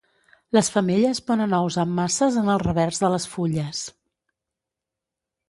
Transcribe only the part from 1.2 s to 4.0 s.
ponen ous en masses en el revers de les fulles.